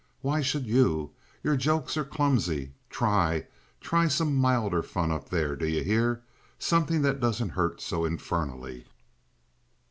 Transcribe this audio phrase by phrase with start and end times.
[0.21, 1.11] Why should you?
[1.43, 2.71] Your jokes are clumsy.
[2.89, 6.23] Try—try some milder fun up there; do you hear?
[6.57, 8.87] Something that doesn't hurt so infernally."